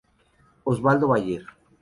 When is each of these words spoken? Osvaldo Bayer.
Osvaldo 0.65 1.09
Bayer. 1.13 1.45